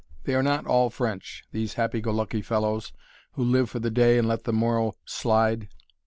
[0.23, 2.91] They are not all French these happy go lucky fellows,
[3.33, 5.67] who live for the day and let the morrow slide.